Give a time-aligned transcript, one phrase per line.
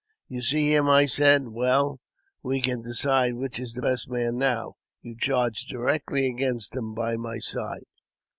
[0.27, 0.89] "You see him?
[0.89, 1.99] I said." Well,
[2.41, 4.77] we can decide which is the best man now.
[5.03, 7.85] You charge directly against him by my side."